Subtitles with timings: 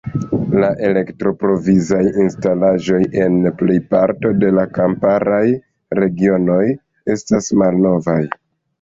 [0.61, 5.45] La elektroprovizaj instalaĵoj en plejparto de la kamparaj
[6.03, 6.61] regionoj
[7.19, 8.23] estas malnovaj.